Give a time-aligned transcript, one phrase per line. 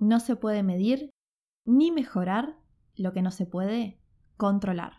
[0.00, 1.10] no se puede medir
[1.66, 2.56] ni mejorar
[2.96, 4.00] lo que no se puede
[4.36, 4.94] controlar.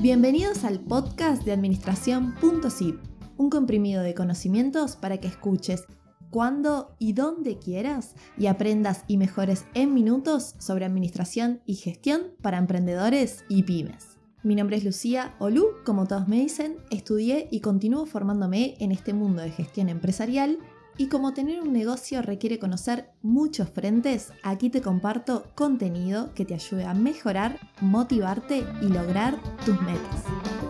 [0.00, 2.96] Bienvenidos al podcast de administración.zip,
[3.40, 5.84] un comprimido de conocimientos para que escuches
[6.28, 12.58] cuando y dónde quieras y aprendas y mejores en minutos sobre administración y gestión para
[12.58, 14.18] emprendedores y pymes.
[14.42, 19.14] Mi nombre es Lucía Olú, como todos me dicen, estudié y continúo formándome en este
[19.14, 20.58] mundo de gestión empresarial
[20.98, 26.52] y como tener un negocio requiere conocer muchos frentes, aquí te comparto contenido que te
[26.52, 30.69] ayude a mejorar, motivarte y lograr tus metas.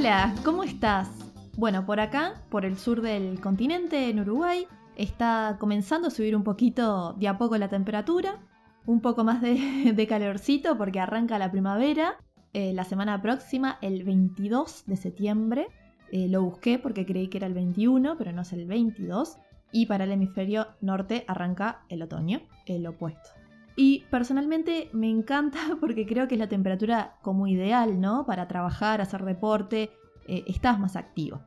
[0.00, 1.10] Hola, ¿cómo estás?
[1.58, 6.42] Bueno, por acá, por el sur del continente, en Uruguay, está comenzando a subir un
[6.42, 8.38] poquito de a poco la temperatura,
[8.86, 12.16] un poco más de, calorcito porque arranca la primavera.
[12.54, 15.66] Eh, la semana próxima, el 22 de septiembre,
[16.10, 19.36] eh, lo busqué porque creí que era el 21, pero no es el 22.
[19.70, 23.39] Y para el hemisferio norte arranca el otoño, el opuesto.
[23.82, 28.26] Y personalmente me encanta porque creo que es la temperatura como ideal, ¿no?
[28.26, 29.90] Para trabajar, hacer deporte,
[30.28, 31.40] eh, estás más activo.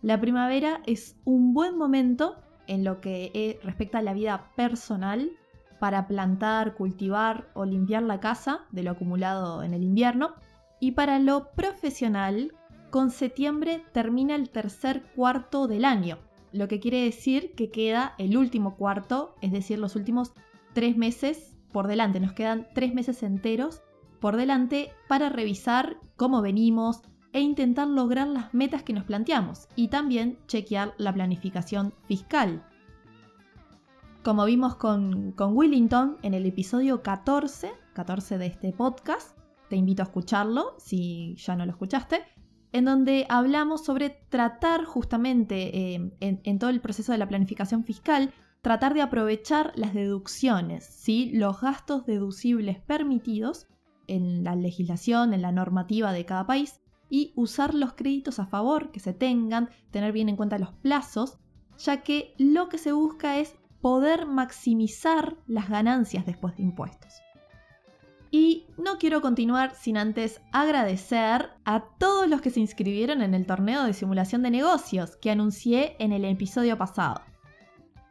[0.00, 2.36] La primavera es un buen momento
[2.68, 5.32] en lo que eh, respecta a la vida personal
[5.80, 10.34] para plantar, cultivar o limpiar la casa de lo acumulado en el invierno.
[10.78, 12.52] Y para lo profesional,
[12.90, 16.18] con septiembre termina el tercer cuarto del año,
[16.52, 20.32] lo que quiere decir que queda el último cuarto, es decir, los últimos
[20.74, 22.20] tres meses por delante.
[22.20, 23.82] Nos quedan tres meses enteros
[24.20, 27.02] por delante para revisar cómo venimos,
[27.32, 32.62] e intentar lograr las metas que nos planteamos y también chequear la planificación fiscal.
[34.22, 39.36] Como vimos con, con Willington en el episodio 14, 14 de este podcast,
[39.68, 42.22] te invito a escucharlo si ya no lo escuchaste,
[42.72, 48.32] en donde hablamos sobre tratar justamente eh, en, todo el proceso de la planificación fiscal,
[48.62, 51.30] tratar de aprovechar las deducciones, ¿sí?
[51.34, 53.66] los gastos deducibles permitidos
[54.06, 56.80] en la legislación, en la normativa de cada país,
[57.10, 61.38] y usar los créditos a favor que se tengan, tener bien en cuenta los plazos,
[61.76, 67.14] ya que lo que se busca es poder maximizar las ganancias después de impuestos.
[68.30, 73.44] Y no quiero continuar sin antes agradecer a todos los que se inscribieron en el
[73.44, 77.20] torneo de simulación de negocios que anuncié en el episodio pasado.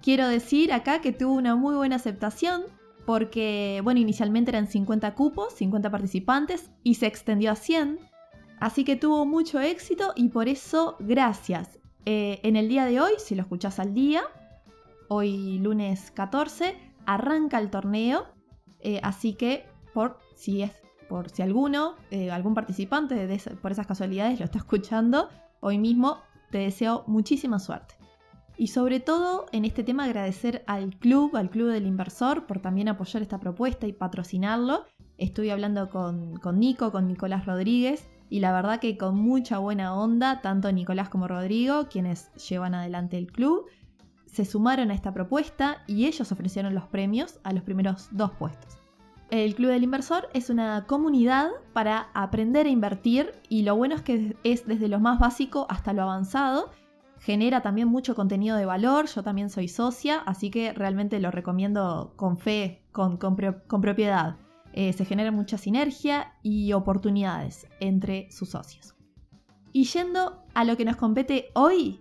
[0.02, 2.64] Quiero decir acá que tuvo una muy buena aceptación
[3.06, 8.12] porque, bueno, inicialmente eran 50 cupos, 50 participantes y se extendió a 100
[8.62, 11.80] Así que tuvo mucho éxito y por eso gracias.
[12.06, 14.22] Eh, en el día de hoy, si lo escuchás al día,
[15.10, 18.28] hoy lunes 14, arranca el torneo.
[18.82, 20.72] Eh, así que por si es
[21.10, 23.28] por si alguno, eh, algún participante
[23.62, 25.28] por esas casualidades lo está escuchando,
[25.60, 26.20] hoy mismo
[26.52, 27.96] te deseo muchísima suerte.
[28.62, 32.90] Y sobre todo en este tema agradecer al club, al club del inversor, por también
[32.90, 34.86] apoyar esta propuesta y patrocinarlo.
[35.18, 39.96] Estoy hablando con, con Nico, con Nicolás Rodríguez, y la verdad que con mucha buena
[39.96, 43.66] onda, tanto Nicolás como Rodrigo, quienes llevan adelante el club,
[44.28, 48.78] se sumaron a esta propuesta y ellos ofrecieron los premios a los primeros dos puestos.
[49.32, 54.04] El Club del Inversor es una comunidad para aprender a invertir y lo bueno es
[54.04, 56.70] que es desde lo más básico hasta lo avanzado.
[57.22, 62.14] Genera también mucho contenido de valor, yo también soy socia, así que realmente lo recomiendo
[62.16, 63.36] con fe, con, con
[63.82, 64.38] propiedad.
[64.74, 68.96] Eh, se genera mucha sinergia y oportunidades entre sus socios.
[69.72, 72.00] Y yendo a lo que nos compete hoy,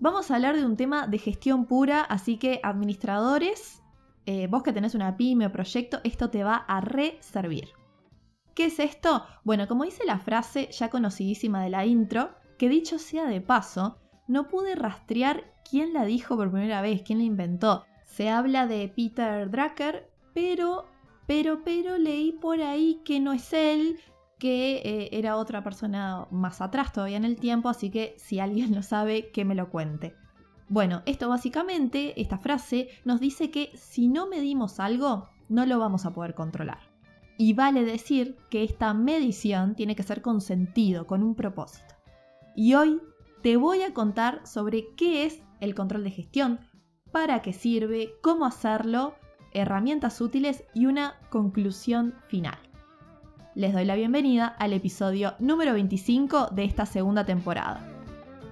[0.00, 3.82] vamos a hablar de un tema de gestión pura, así que administradores,
[4.24, 7.68] eh, vos que tenés una pyme o proyecto, esto te va a reservir.
[8.54, 9.26] ¿Qué es esto?
[9.42, 13.98] Bueno, como dice la frase ya conocidísima de la intro, que dicho sea de paso,
[14.26, 17.84] no pude rastrear quién la dijo por primera vez, quién la inventó.
[18.04, 20.86] Se habla de Peter Drucker, pero
[21.26, 23.98] pero, pero leí por ahí que no es él,
[24.38, 28.74] que eh, era otra persona más atrás todavía en el tiempo, así que si alguien
[28.74, 30.14] lo sabe, que me lo cuente.
[30.68, 36.04] Bueno, esto básicamente, esta frase, nos dice que si no medimos algo, no lo vamos
[36.04, 36.80] a poder controlar.
[37.36, 41.94] Y vale decir que esta medición tiene que ser con sentido, con un propósito.
[42.54, 43.00] Y hoy
[43.44, 46.60] te voy a contar sobre qué es el control de gestión,
[47.12, 49.16] para qué sirve, cómo hacerlo,
[49.52, 52.56] herramientas útiles y una conclusión final.
[53.54, 57.86] Les doy la bienvenida al episodio número 25 de esta segunda temporada.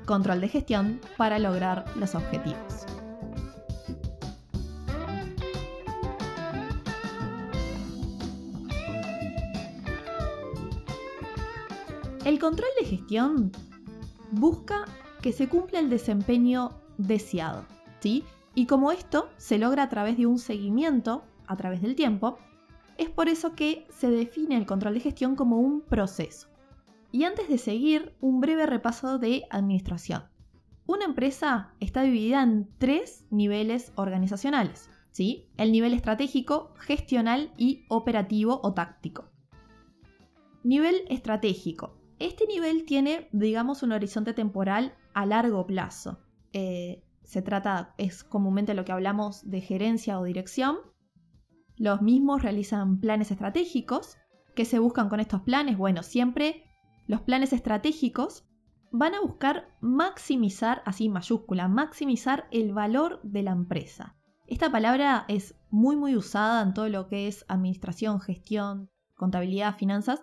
[0.04, 2.84] Control de gestión para lograr los objetivos.
[12.26, 13.52] El control de gestión
[14.32, 14.87] busca
[15.20, 17.64] que se cumpla el desempeño deseado,
[18.00, 18.25] ¿sí?
[18.55, 22.38] Y como esto se logra a través de un seguimiento a través del tiempo,
[22.99, 26.49] es por eso que se define el control de gestión como un proceso.
[27.11, 30.25] Y antes de seguir, un breve repaso de administración.
[30.87, 35.46] Una empresa está dividida en tres niveles organizacionales, ¿sí?
[35.56, 39.31] El nivel estratégico, gestional y operativo o táctico.
[40.64, 46.20] Nivel estratégico este nivel tiene, digamos, un horizonte temporal a largo plazo.
[46.52, 50.76] Eh, se trata, es comúnmente lo que hablamos de gerencia o dirección.
[51.76, 54.16] Los mismos realizan planes estratégicos.
[54.54, 55.78] ¿Qué se buscan con estos planes?
[55.78, 56.64] Bueno, siempre
[57.06, 58.46] los planes estratégicos
[58.90, 64.16] van a buscar maximizar, así mayúscula, maximizar el valor de la empresa.
[64.46, 70.22] Esta palabra es muy muy usada en todo lo que es administración, gestión, contabilidad, finanzas,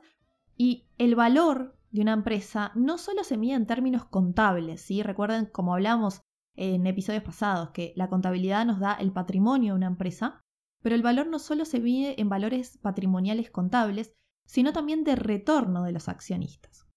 [0.56, 5.02] y el valor de una empresa no solo se mide en términos contables, ¿sí?
[5.04, 6.22] Recuerden, como hablamos
[6.56, 10.44] en episodios pasados, que la contabilidad nos da el patrimonio de una empresa,
[10.82, 14.14] pero el valor no solo se mide en valores patrimoniales contables,
[14.46, 16.88] sino también de retorno de los accionistas.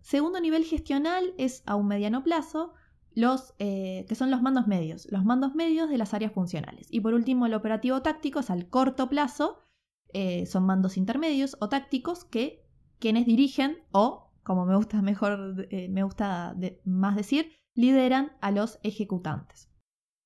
[0.00, 2.74] Segundo nivel gestional es a un mediano plazo,
[3.12, 6.86] los, eh, que son los mandos medios, los mandos medios de las áreas funcionales.
[6.90, 9.58] Y por último, el operativo táctico es al corto plazo,
[10.12, 12.64] eh, son mandos intermedios o tácticos que
[13.00, 16.54] quienes dirigen o, como me gusta mejor, eh, me gusta
[16.84, 19.68] más decir, lideran a los ejecutantes.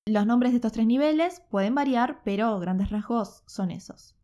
[0.06, 4.18] Los nombres de estos tres niveles pueden variar, pero grandes rasgos son esos.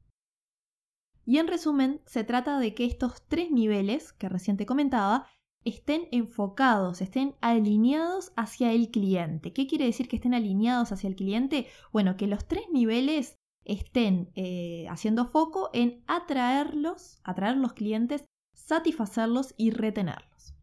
[1.24, 5.26] Y en resumen, se trata de que estos tres niveles que recién te comentaba
[5.64, 9.52] estén enfocados, estén alineados hacia el cliente.
[9.52, 11.66] ¿Qué quiere decir que estén alineados hacia el cliente?
[11.92, 18.24] Bueno, que los tres niveles estén eh, haciendo foco en atraerlos, atraer los clientes
[18.70, 20.54] satisfacerlos y retenerlos.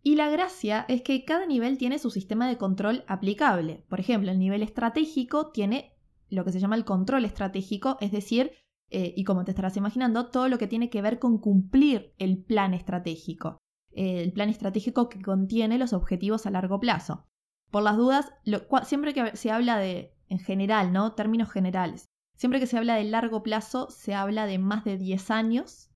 [0.00, 3.84] Y la gracia es que cada nivel tiene su sistema de control aplicable.
[3.88, 5.92] Por ejemplo, el nivel estratégico tiene
[6.28, 8.52] lo que se llama el control estratégico, es decir,
[8.90, 12.42] eh, y como te estarás imaginando, todo lo que tiene que ver con cumplir el
[12.42, 13.58] plan estratégico.
[13.94, 17.26] el plan estratégico que contiene los objetivos a largo plazo.
[17.70, 18.32] Por las dudas,
[18.84, 21.12] siempre que se habla de, en general, ¿no?
[21.12, 22.06] Términos generales.
[22.36, 25.91] Siempre que se habla de largo plazo, se habla de más de 10 años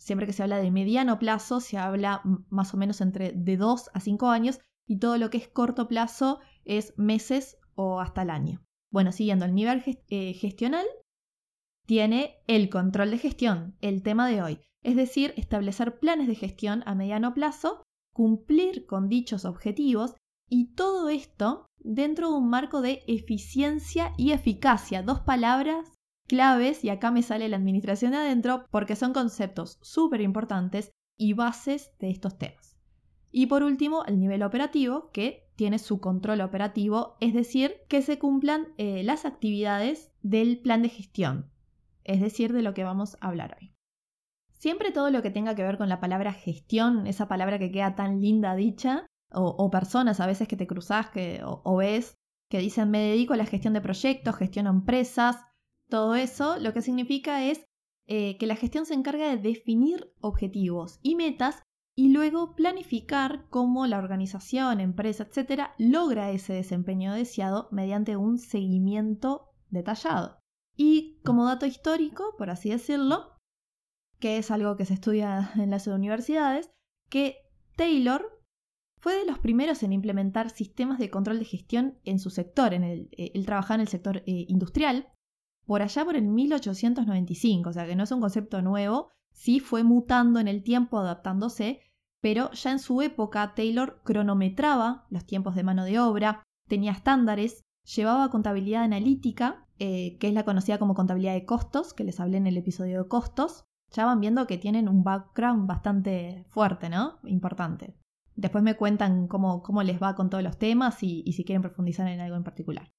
[0.00, 3.90] Siempre que se habla de mediano plazo, se habla más o menos entre de 2
[3.92, 4.58] a 5 años
[4.88, 8.64] y todo lo que es corto plazo es meses o hasta el año.
[8.90, 10.86] Bueno, siguiendo el nivel eh, gestional,
[11.86, 16.82] tiene el control de gestión, el tema de hoy, es decir, establecer planes de gestión
[16.86, 17.82] a mediano plazo,
[18.14, 20.14] cumplir con dichos objetivos
[20.48, 25.92] y todo esto dentro de un marco de eficiencia y eficacia, dos palabras
[26.30, 31.32] claves, y acá me sale la administración de adentro, porque son conceptos súper importantes y
[31.32, 32.78] bases de estos temas.
[33.32, 38.20] Y por último, el nivel operativo, que tiene su control operativo, es decir, que se
[38.20, 41.50] cumplan eh, las actividades del plan de gestión,
[42.04, 43.74] es decir, de lo que vamos a hablar hoy.
[44.52, 47.96] Siempre todo lo que tenga que ver con la palabra gestión, esa palabra que queda
[47.96, 52.14] tan linda dicha, o, personas a veces que te cruzas que, o, ves
[52.48, 55.36] que dicen me dedico a la gestión de proyectos, gestiono empresas,
[55.90, 57.64] todo eso lo que significa es
[58.06, 61.62] eh, que la gestión se encarga de definir objetivos y metas
[61.94, 69.50] y luego planificar cómo la organización, empresa, etcétera, logra ese desempeño deseado mediante un seguimiento
[69.68, 70.38] detallado.
[70.76, 73.36] Y como dato histórico, por así decirlo,
[74.18, 76.70] que es algo que se estudia en las universidades,
[77.10, 77.36] que
[77.76, 78.40] Taylor
[78.98, 82.74] fue de los primeros en implementar sistemas de control de gestión en su sector.
[82.74, 85.08] En el, eh, él trabajaba en el sector eh, industrial
[85.66, 89.84] por allá por el 1895, o sea que no es un concepto nuevo, sí fue
[89.84, 91.80] mutando en el tiempo, adaptándose,
[92.20, 97.64] pero ya en su época Taylor cronometraba los tiempos de mano de obra, tenía estándares,
[97.94, 102.36] llevaba contabilidad analítica, eh, que es la conocida como contabilidad de costos, que les hablé
[102.36, 103.64] en el episodio de costos.
[103.92, 107.18] Ya van viendo que tienen un background bastante fuerte, ¿no?
[107.24, 107.96] Importante.
[108.36, 112.06] Después me cuentan cómo, cómo les va con todos los temas y si quieren profundizar
[112.06, 112.92] en algo en particular.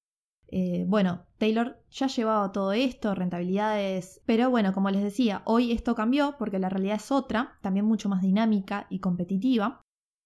[0.54, 5.94] Eh, bueno, Taylor ya llevaba todo esto, rentabilidades, pero bueno, como les decía, hoy esto
[5.94, 9.80] cambió porque la realidad es otra, también mucho más dinámica y competitiva,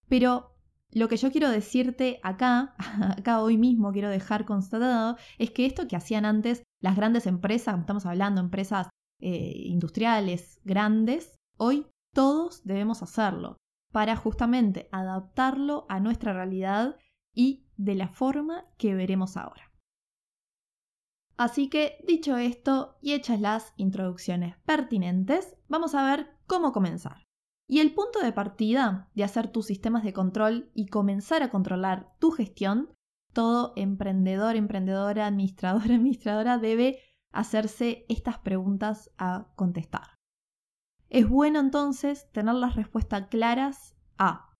[0.08, 0.56] pero
[0.90, 2.74] lo que yo quiero decirte acá,
[3.16, 7.78] acá hoy mismo quiero dejar constatado, es que esto que hacían antes las grandes empresas,
[7.78, 8.88] estamos hablando empresas
[9.20, 13.58] eh, industriales grandes, hoy todos debemos hacerlo
[13.92, 16.96] para justamente adaptarlo a nuestra realidad
[17.32, 19.65] y de la forma que veremos ahora.
[21.36, 27.26] Así que, dicho esto y hechas las introducciones pertinentes, vamos a ver cómo comenzar.
[27.68, 32.14] Y el punto de partida de hacer tus sistemas de control y comenzar a controlar
[32.18, 32.92] tu gestión,
[33.32, 37.00] todo emprendedor, emprendedora, administrador, administradora debe
[37.32, 40.14] hacerse estas preguntas a contestar.
[41.10, 44.54] Es bueno entonces tener las respuestas claras a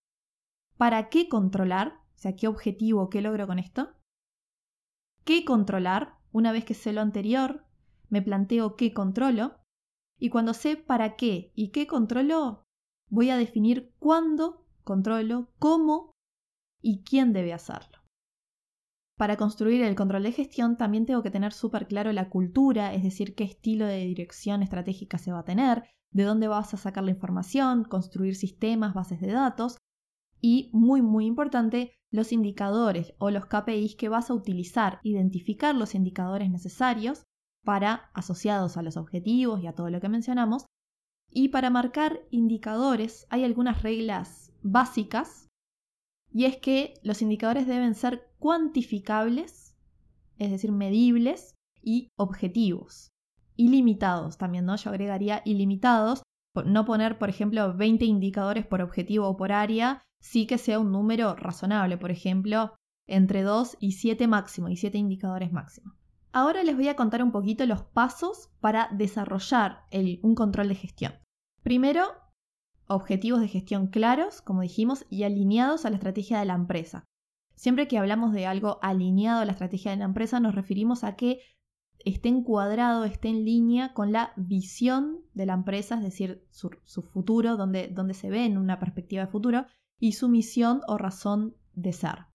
[0.77, 2.01] ¿para qué controlar?
[2.17, 3.95] O sea, ¿qué objetivo, qué logro con esto?
[5.25, 6.16] ¿Qué controlar?
[6.37, 7.65] Una vez que sé lo anterior,
[8.11, 9.59] me planteo qué controlo.
[10.21, 12.63] Y cuando sé para qué y qué controlo,
[13.09, 16.11] voy a definir cuándo controlo, cómo
[16.83, 18.03] y quién debe hacerlo.
[19.17, 23.03] Para construir el control de gestión también tengo que tener súper claro la cultura, es
[23.03, 27.05] decir, qué estilo de dirección estratégica se va a tener, de dónde vas a sacar
[27.05, 29.79] la información, construir sistemas, bases de datos
[30.49, 35.97] y, muy, muy importante, los indicadores o los KPIs que vas a utilizar, identificar los
[35.97, 37.25] indicadores necesarios
[37.65, 40.65] para asociados a los objetivos y a todo lo que mencionamos.
[41.33, 45.49] Y para marcar indicadores hay algunas reglas básicas
[46.33, 49.77] y es que los indicadores deben ser cuantificables,
[50.39, 53.09] es decir, medibles y objetivos.
[53.57, 54.77] Ilimitados también, ¿no?
[54.77, 56.23] Yo agregaría ilimitados,
[56.65, 60.93] no poner, por ejemplo, 20 indicadores por objetivo o por área, sí que sea un
[60.93, 62.75] número razonable, por ejemplo,
[63.07, 65.95] entre 2 y 7 máximo, y 7 indicadores máximo.
[66.33, 69.85] Ahora les voy a contar un poquito los pasos para desarrollar
[70.23, 71.15] un control de gestión.
[71.63, 72.05] Primero,
[72.89, 77.05] objetivos de gestión claros, como dijimos, y alineados a la estrategia de la empresa.
[77.55, 81.17] Siempre que hablamos de algo alineado a la estrategia de la empresa, nos referimos a
[81.17, 81.41] que
[82.05, 87.57] esté encuadrado, esté en línea con la visión de la empresa, es decir, su, futuro,
[87.57, 89.67] donde, donde se ve en una perspectiva de futuro,
[89.99, 92.27] y su misión o razón de ser.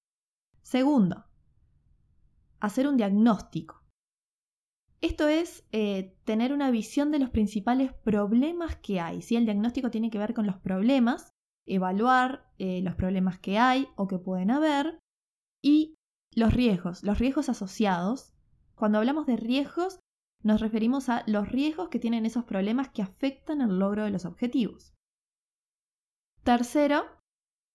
[0.62, 1.26] Segundo,
[2.60, 3.82] hacer un diagnóstico.
[5.02, 9.22] Esto es eh, tener una visión de los principales problemas que hay.
[9.22, 11.32] Si El diagnóstico tiene que ver con los problemas,
[11.66, 15.00] evaluar eh, los problemas que hay o que pueden haber
[15.64, 15.96] y
[16.36, 18.34] los riesgos, los riesgos asociados.
[18.82, 20.00] Cuando hablamos de riesgos,
[20.42, 24.26] nos referimos a los riesgos que tienen esos problemas que afectan el logro de los
[24.26, 24.96] objetivos.
[26.42, 27.04] Tercero,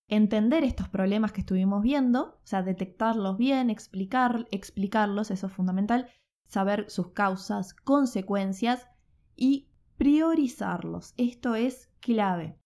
[0.08, 6.10] entender estos problemas que estuvimos viendo, o sea, detectarlos bien, explicar, explicarlos, eso es fundamental,
[6.44, 8.88] saber sus causas, consecuencias
[9.36, 11.14] y priorizarlos.
[11.18, 12.58] Esto es clave.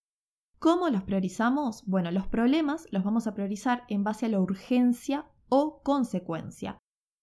[0.59, 1.85] ¿Cómo los priorizamos?
[1.85, 6.81] Bueno, los problemas los vamos a priorizar en base a la urgencia o consecuencia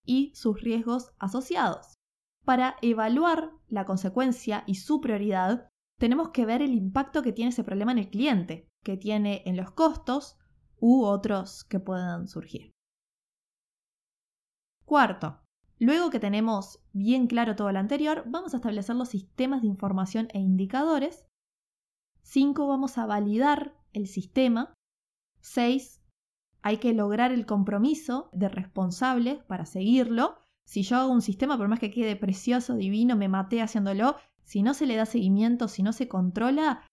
[0.07, 1.93] y sus riesgos asociados.
[2.43, 7.63] Para evaluar la consecuencia y su prioridad, tenemos que ver el impacto que tiene ese
[7.63, 10.39] problema en el cliente, que tiene en los costos
[10.79, 12.71] u otros que puedan surgir.
[14.85, 15.41] Cuarto,
[15.79, 20.29] luego que tenemos bien claro todo lo anterior, vamos a establecer los sistemas de información
[20.33, 21.27] e indicadores.
[22.21, 22.67] 5.
[22.67, 24.73] Vamos a validar el sistema.
[25.41, 25.96] 6.
[26.61, 30.37] Hay que lograr el compromiso de responsables para seguirlo.
[30.65, 34.63] Si yo hago un sistema, por más que quede precioso, divino, me maté haciéndolo, si
[34.63, 36.85] no se le da seguimiento, si no se controla,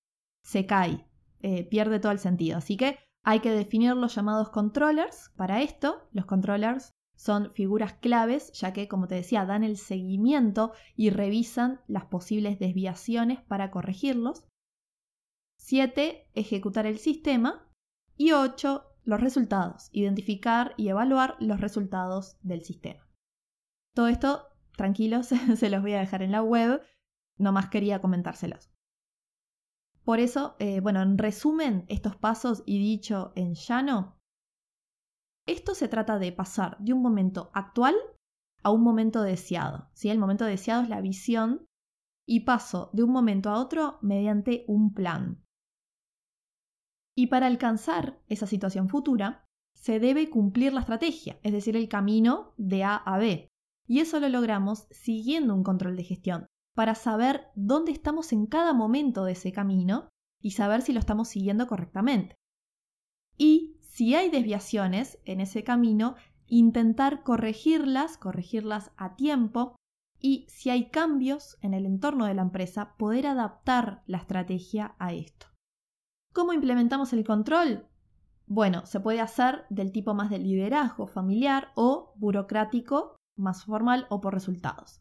[0.42, 1.06] se cae,
[1.40, 2.58] eh, pierde todo el sentido.
[2.58, 5.30] Así que hay que definir los llamados controllers.
[5.36, 10.72] Para esto, los controllers son figuras claves, ya que, como te decía, dan el seguimiento
[10.96, 14.44] y revisan las posibles desviaciones para corregirlos.
[15.58, 16.28] 7.
[16.34, 17.66] Ejecutar el sistema.
[18.16, 18.84] Y 8.
[19.04, 19.88] Los resultados.
[19.92, 23.06] Identificar y evaluar los resultados del sistema.
[23.94, 26.82] Todo esto, tranquilos, se los voy a dejar en la web.
[27.38, 28.70] No más quería comentárselos.
[30.04, 34.18] Por eso, eh, bueno, en resumen, estos pasos y dicho en llano,
[35.46, 37.94] esto se trata de pasar de un momento actual
[38.62, 39.90] a un momento deseado.
[39.94, 40.08] ¿sí?
[40.10, 41.66] El momento deseado es la visión
[42.26, 45.43] y paso de un momento a otro mediante un plan.
[47.16, 49.44] Y para alcanzar esa situación futura,
[49.74, 53.48] se debe cumplir la estrategia, es decir, el camino de A a B.
[53.86, 58.72] Y eso lo logramos siguiendo un control de gestión, para saber dónde estamos en cada
[58.72, 60.08] momento de ese camino
[60.40, 62.34] y saber si lo estamos siguiendo correctamente.
[63.36, 66.16] Y si hay desviaciones en ese camino,
[66.46, 69.76] intentar corregirlas, corregirlas a tiempo
[70.18, 75.12] y si hay cambios en el entorno de la empresa, poder adaptar la estrategia a
[75.12, 75.53] esto.
[76.34, 77.86] ¿Cómo implementamos el control?
[78.48, 84.20] Bueno, se puede hacer del tipo más de liderazgo familiar o burocrático, más formal o
[84.20, 84.98] por resultados.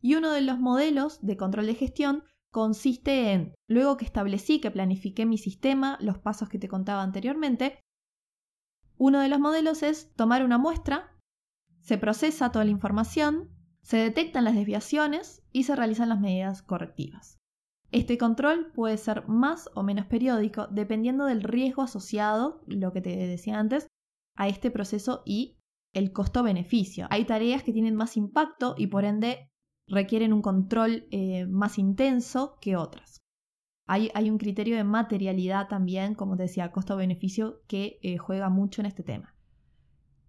[0.00, 4.70] Y uno de los modelos de control de gestión consiste en, luego que establecí que
[4.70, 7.78] planifiqué mi sistema, los pasos que te contaba anteriormente,
[8.96, 11.14] uno de los modelos es tomar una muestra,
[11.82, 13.50] se procesa toda la información,
[13.82, 17.39] se detectan las desviaciones y se realizan las medidas correctivas.
[17.92, 23.16] Este control puede ser más o menos periódico dependiendo del riesgo asociado, lo que te
[23.16, 23.88] decía antes,
[24.36, 25.58] a este proceso y
[25.92, 27.08] el costo-beneficio.
[27.10, 29.50] Hay tareas que tienen más impacto y por ende
[29.88, 33.18] requieren un control eh, más intenso que otras.
[33.88, 38.86] Hay, un criterio de materialidad también, como te decía, costo-beneficio, que eh, juega mucho en
[38.86, 39.34] este tema.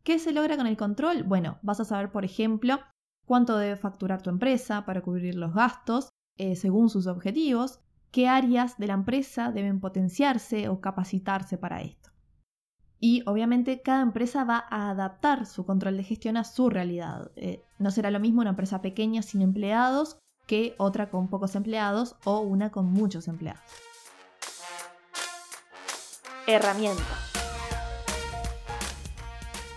[0.02, 1.22] ¿Qué se logra con el control?
[1.22, 2.80] Bueno, vas a saber, por ejemplo,
[3.28, 7.80] cuánto debe facturar tu empresa para cubrir los gastos eh, según sus objetivos,
[8.12, 12.12] qué áreas de la empresa deben potenciarse o capacitarse para esto.
[13.00, 17.32] Y obviamente cada empresa va a adaptar su control de gestión a su realidad.
[17.36, 22.16] Eh, no será lo mismo una empresa pequeña sin empleados que otra con pocos empleados
[22.26, 23.64] o una con muchos empleados.
[26.46, 27.32] Herramientas.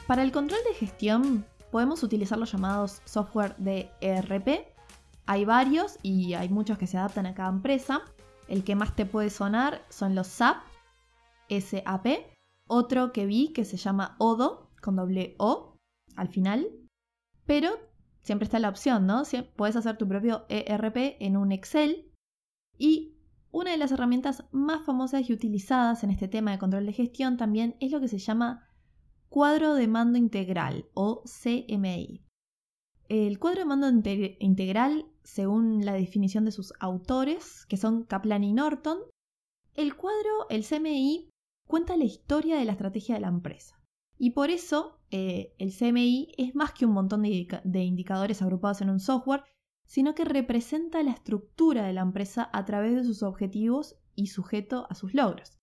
[0.07, 4.74] Para el control de gestión podemos utilizar los llamados software de ERP.
[5.27, 8.03] Hay varios y hay muchos que se adaptan a cada empresa.
[8.49, 10.63] El que más te puede sonar son los SAP,
[11.49, 12.07] SAP,
[12.67, 15.77] otro que vi que se llama Odo, con doble O
[16.17, 16.67] al final.
[17.47, 17.71] Pero
[18.23, 19.23] siempre está la opción, ¿no?
[19.57, 22.11] Puedes hacer tu propio ERP en un Excel.
[22.77, 23.17] Y
[23.51, 27.37] una de las herramientas más famosas y utilizadas en este tema de control de gestión
[27.37, 28.69] también es lo que se llama
[29.29, 32.25] cuadro de mando integral o CMI.
[33.09, 33.89] El cuadro de mando
[34.39, 38.99] integral, según la definición de sus autores, que son Kaplan y Norton,
[39.75, 41.31] el cuadro, el CMI,
[41.67, 43.81] cuenta la historia de la estrategia de la empresa.
[44.17, 48.91] Y por eso eh, el CMI es más que un montón de, indicadores agrupados en
[48.91, 49.45] un software,
[49.87, 54.87] sino que representa la estructura de la empresa a través de sus objetivos y sujeto
[54.89, 55.59] a sus logros.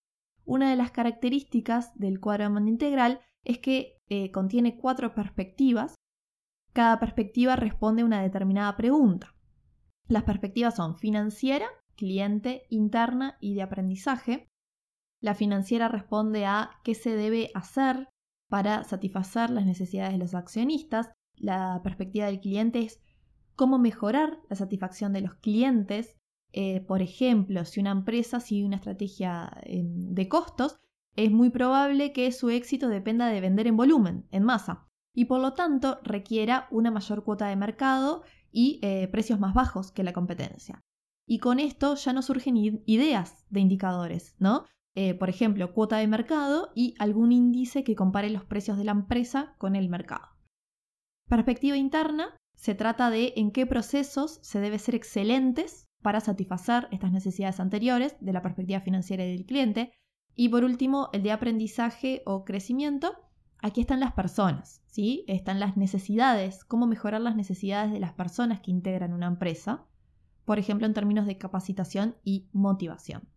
[0.45, 5.95] Una de las características del cuadro de mando integral es que eh, contiene cuatro perspectivas.
[6.73, 9.35] Cada perspectiva responde a una determinada pregunta.
[10.07, 14.49] Las perspectivas son financiera, cliente, interna y de aprendizaje.
[15.21, 18.07] La financiera responde a qué se debe hacer
[18.49, 21.11] para satisfacer las necesidades de los accionistas.
[21.35, 23.01] La perspectiva del cliente es
[23.55, 26.17] cómo mejorar la satisfacción de los clientes.
[26.53, 30.77] Eh, por ejemplo, si una empresa sigue una estrategia em, de costos,
[31.15, 35.41] es muy probable que su éxito dependa de vender en volumen, en masa, y por
[35.41, 40.13] lo tanto requiera una mayor cuota de mercado y eh, precios más bajos que la
[40.13, 40.81] competencia.
[41.27, 44.65] Y con esto ya no surgen ideas de indicadores, ¿no?
[44.95, 48.91] Eh, por ejemplo, cuota de mercado y algún índice que compare los precios de la
[48.91, 50.27] empresa con el mercado.
[51.29, 57.11] Perspectiva interna, se trata de en qué procesos se debe ser excelentes para satisfacer estas
[57.11, 59.93] necesidades anteriores de la perspectiva financiera y del cliente.
[60.35, 63.15] Y por último, el de aprendizaje o crecimiento.
[63.61, 65.23] Aquí están las personas, ¿sí?
[65.27, 69.85] Están las necesidades, cómo mejorar las necesidades de las personas que integran una empresa,
[70.45, 73.27] por ejemplo, en términos de capacitación y motivación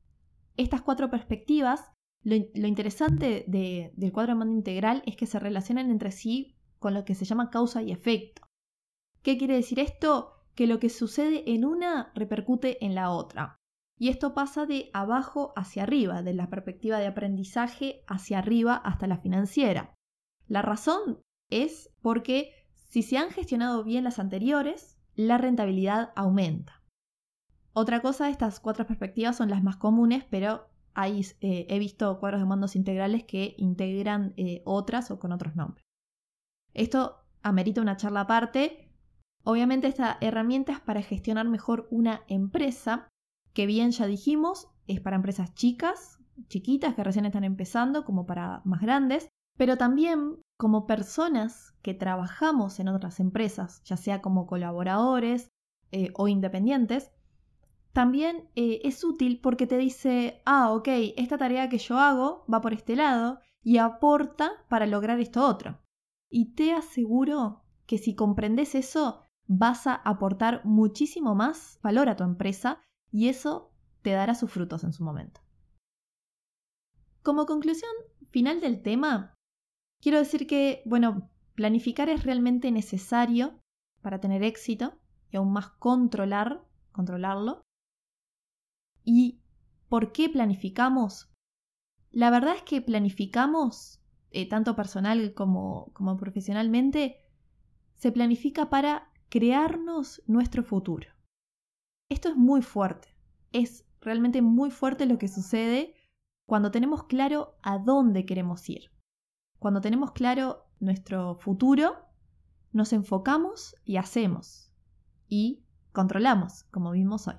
[0.57, 6.11] estas cuatro perspectivas, lo, interesante del cuadro de mando integral es que se relacionan entre
[6.11, 8.43] sí con lo que se llama causa y efecto.
[9.23, 10.33] ¿Qué quiere decir esto?
[10.55, 13.57] Que lo que sucede en una repercute en la otra.
[13.99, 19.07] Y esto pasa de abajo hacia arriba, de la perspectiva de aprendizaje hacia arriba hasta
[19.07, 19.95] la financiera.
[20.47, 26.83] La razón es porque si se han gestionado bien las anteriores, la rentabilidad aumenta.
[27.73, 32.41] Otra cosa, estas cuatro perspectivas son las más comunes, pero hay, eh, he visto cuadros
[32.41, 35.85] de mandos integrales que integran eh, otras o con otros nombres.
[36.73, 38.93] Esto amerita una charla aparte.
[39.43, 43.09] Obviamente esta herramienta es para gestionar mejor una empresa,
[43.53, 48.63] que bien ya dijimos, es para empresas chicas, chiquitas que recién están empezando, como para
[48.65, 55.49] más grandes, pero también como personas que trabajamos en otras empresas, ya sea como colaboradores
[55.93, 57.13] eh, o independientes,
[57.93, 62.61] también eh, es útil porque te dice, ah, ok, esta tarea que yo hago va
[62.61, 65.81] por este lado y aporta para lograr esto otro.
[66.29, 72.25] Y te aseguro que si comprendes eso, vas a aportar muchísimo más valor a tu
[72.25, 72.81] empresa
[73.13, 73.71] y eso
[74.03, 75.41] te dará sus frutos en su momento.
[77.23, 77.93] Como conclusión
[78.31, 79.34] final del tema,
[80.05, 83.59] quiero decir que, bueno, planificar es realmente necesario
[84.03, 86.63] para tener éxito y aún más controlar,
[86.93, 87.63] controlarlo.
[89.03, 89.41] ¿Y
[89.89, 91.33] por qué planificamos?
[92.11, 97.17] La verdad es que planificamos, eh, tanto personal como, como profesionalmente,
[97.95, 101.09] se planifica para crearnos nuestro futuro.
[102.11, 103.09] Esto es muy fuerte,
[103.53, 105.95] es realmente muy fuerte lo que sucede
[106.47, 108.94] cuando tenemos claro a dónde queremos ir.
[109.65, 111.97] Cuando tenemos claro nuestro futuro,
[112.73, 114.71] nos enfocamos y hacemos.
[115.27, 117.37] Y controlamos, como vimos hoy.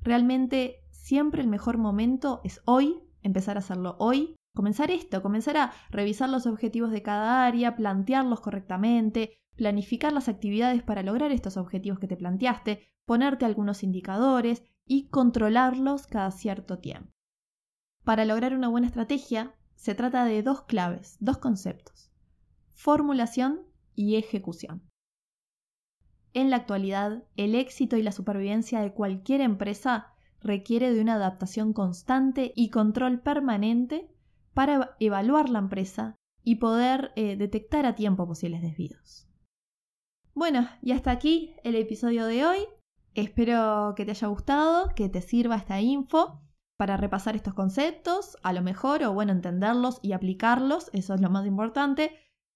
[0.00, 5.72] Realmente siempre el mejor momento es hoy, empezar a hacerlo hoy, comenzar esto, comenzar a
[5.90, 11.98] revisar los objetivos de cada área, plantearlos correctamente, planificar las actividades para lograr estos objetivos
[11.98, 17.10] que te planteaste, ponerte algunos indicadores y controlarlos cada cierto tiempo.
[18.04, 22.12] Para lograr una buena estrategia, se trata de dos claves, dos conceptos,
[22.68, 23.62] formulación
[23.96, 24.88] y ejecución.
[26.34, 31.72] En la actualidad, el éxito y la supervivencia de cualquier empresa requiere de una adaptación
[31.72, 34.08] constante y control permanente
[34.54, 36.14] para evaluar la empresa
[36.44, 39.28] y poder eh, detectar a tiempo posibles desvíos.
[40.32, 42.58] Bueno, y hasta aquí el episodio de hoy.
[43.14, 46.40] Espero que te haya gustado, que te sirva esta info
[46.82, 51.30] para repasar estos conceptos, a lo mejor, o bueno, entenderlos y aplicarlos, eso es lo
[51.30, 52.10] más importante.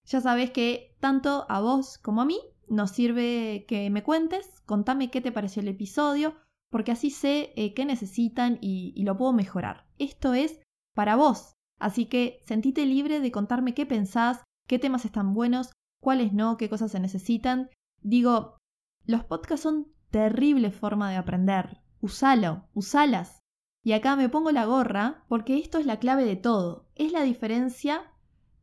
[0.05, 2.37] Ya sabes que tanto a vos como a mí
[2.67, 6.35] nos sirve que me cuentes, contame qué te pareció el episodio,
[6.71, 9.87] porque así sé eh, qué necesitan y, lo puedo mejorar.
[9.97, 10.59] Esto es
[10.93, 16.33] para vos, así que sentite libre de contarme qué pensás, qué temas están buenos, cuáles
[16.33, 17.71] no, qué cosas se necesitan.
[18.03, 18.57] Digo,
[19.05, 21.81] los podcasts son terrible forma de aprender.
[22.01, 23.46] Usalo, usalas.
[23.87, 26.89] Y acá me pongo la gorra porque esto es la clave de todo.
[26.97, 28.13] Es la diferencia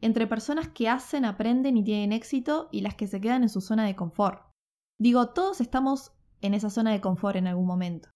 [0.01, 3.61] entre personas que hacen, aprenden y tienen éxito y las que se quedan en su
[3.61, 4.41] zona de confort.
[4.99, 8.09] Digo, todos estamos en esa zona de confort en algún momento.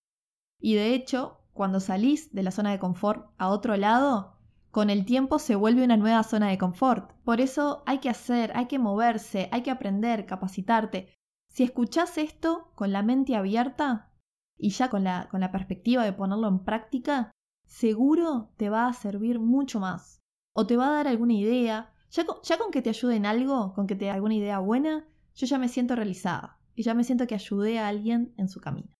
[0.59, 4.35] Y de hecho, cuando salís de la zona de confort a otro lado,
[4.71, 7.13] con el tiempo se vuelve una nueva zona de confort.
[7.23, 11.13] Por eso hay que hacer, hay que moverse, hay que aprender, capacitarte.
[11.53, 14.11] Si escuchás esto con la mente abierta
[14.57, 17.31] y ya con la, con la perspectiva de ponerlo en práctica,
[17.65, 20.21] seguro te va a servir mucho más.
[20.53, 21.93] O te va a dar alguna idea.
[22.09, 25.45] Ya con, que te ayude en algo, con que te dé alguna idea buena, yo
[25.45, 28.95] ya me siento realizada y ya me siento que ayudé a alguien en su camino.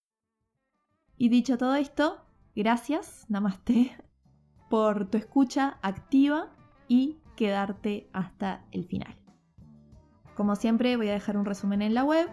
[1.16, 3.98] Y dicho todo esto, gracias, namaste,
[4.70, 6.54] por tu escucha activa
[6.88, 9.16] y quedarte hasta el final.
[10.36, 12.30] Como siempre voy a dejar un resumen en la web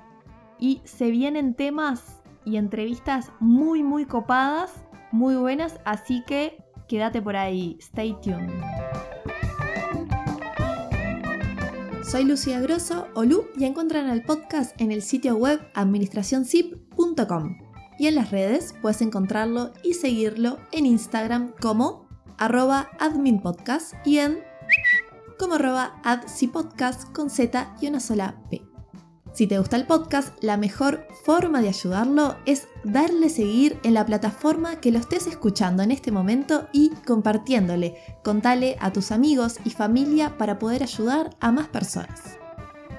[0.58, 4.72] y se vienen temas y entrevistas muy muy copadas,
[5.12, 8.50] muy buenas, así que quédate por ahí, stay tuned.
[12.02, 17.56] Soy Lucía Grosso o Lu y encuentran el podcast en el sitio web administracionzip.com
[17.98, 24.38] y en las redes puedes encontrarlo y seguirlo en Instagram como arroba adminpodcast y en
[25.38, 28.62] como arroba adcipodcast con Z y una sola P.
[29.34, 34.06] Si te gusta el podcast, la mejor forma de ayudarlo es darle seguir en la
[34.06, 37.96] plataforma que lo estés escuchando en este momento y compartiéndole.
[38.22, 42.38] Contale a tus amigos y familia para poder ayudar a más personas.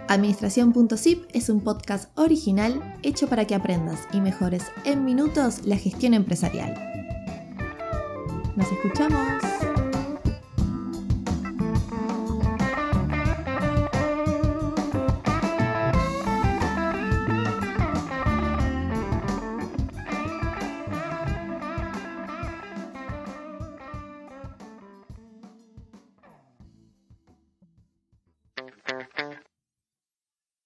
[0.10, 6.14] Administración.zip es un podcast original hecho para que aprendas y mejores en minutos la gestión
[6.14, 6.76] empresarial.
[8.58, 9.65] Nos escuchamos.